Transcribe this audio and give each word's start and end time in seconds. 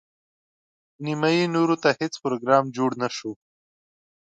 نیمايي 1.05 1.45
نورو 1.55 1.75
ته 1.83 1.89
هیڅ 1.99 2.13
پروګرام 2.23 2.63
جوړ 2.77 2.91
نه 3.01 3.09
شو. 3.17 3.31